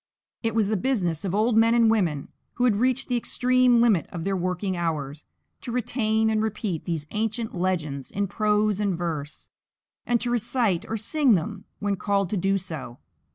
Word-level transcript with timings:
It 0.41 0.55
was 0.55 0.69
the 0.69 0.77
business 0.77 1.23
of 1.23 1.35
old 1.35 1.55
men 1.55 1.75
and 1.75 1.87
women 1.87 2.29
who 2.53 2.63
had 2.63 2.77
reached 2.77 3.07
the 3.07 3.17
extreme 3.17 3.81
limit 3.81 4.07
of 4.09 4.23
their 4.23 4.35
working 4.35 4.75
hours, 4.75 5.27
to 5.61 5.71
retain 5.71 6.31
and 6.31 6.41
repeat 6.41 6.85
these 6.85 7.05
ancient 7.11 7.53
legends 7.53 8.09
in 8.09 8.25
prose 8.25 8.79
and 8.79 8.97
verse, 8.97 9.49
and 10.03 10.19
to 10.19 10.31
recite 10.31 10.89
or 10.89 10.97
sing 10.97 11.35
them 11.35 11.65
when 11.77 11.97
called 11.97 12.31
to 12.31 12.37
do 12.37 12.57
so." 12.57 12.97